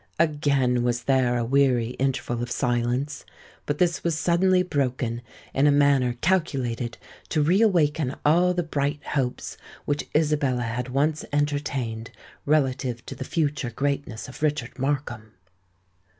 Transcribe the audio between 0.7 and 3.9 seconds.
was there a weary interval of silence; but